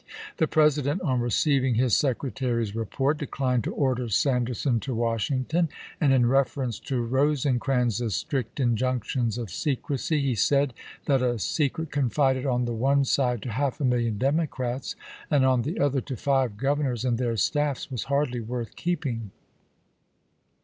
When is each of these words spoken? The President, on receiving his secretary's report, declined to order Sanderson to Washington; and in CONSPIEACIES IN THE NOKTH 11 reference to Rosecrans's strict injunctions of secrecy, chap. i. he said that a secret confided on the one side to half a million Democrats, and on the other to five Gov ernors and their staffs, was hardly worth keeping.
The 0.37 0.47
President, 0.47 0.99
on 1.03 1.19
receiving 1.21 1.75
his 1.75 1.95
secretary's 1.95 2.73
report, 2.75 3.19
declined 3.19 3.63
to 3.65 3.71
order 3.75 4.09
Sanderson 4.09 4.79
to 4.79 4.95
Washington; 4.95 5.69
and 6.01 6.11
in 6.11 6.23
CONSPIEACIES 6.23 6.23
IN 6.23 6.23
THE 6.23 6.27
NOKTH 6.27 6.31
11 6.31 6.31
reference 6.31 6.79
to 6.79 7.01
Rosecrans's 7.03 8.15
strict 8.15 8.59
injunctions 8.59 9.37
of 9.37 9.51
secrecy, 9.51 10.17
chap. 10.17 10.23
i. 10.25 10.27
he 10.27 10.33
said 10.33 10.73
that 11.05 11.21
a 11.21 11.37
secret 11.37 11.91
confided 11.91 12.47
on 12.47 12.65
the 12.65 12.73
one 12.73 13.05
side 13.05 13.43
to 13.43 13.51
half 13.51 13.79
a 13.79 13.85
million 13.85 14.17
Democrats, 14.17 14.95
and 15.29 15.45
on 15.45 15.61
the 15.61 15.79
other 15.79 16.01
to 16.01 16.15
five 16.17 16.53
Gov 16.53 16.79
ernors 16.79 17.05
and 17.05 17.19
their 17.19 17.37
staffs, 17.37 17.91
was 17.91 18.05
hardly 18.05 18.39
worth 18.41 18.75
keeping. 18.75 19.29